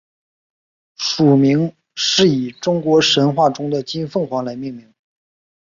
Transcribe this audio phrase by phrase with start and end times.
[0.97, 4.91] 属名是以中国神话中的金凤凰来命名。